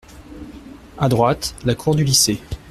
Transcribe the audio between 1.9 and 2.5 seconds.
du lycée.